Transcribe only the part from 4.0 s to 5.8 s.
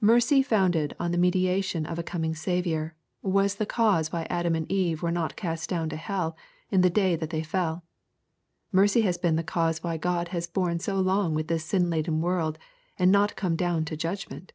why Adam and Eve were not cast